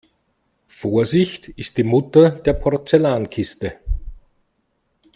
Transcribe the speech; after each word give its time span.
Vorsicht 0.67 1.47
ist 1.49 1.77
die 1.77 1.83
Mutter 1.83 2.31
der 2.31 2.53
Porzellankiste. 2.53 3.75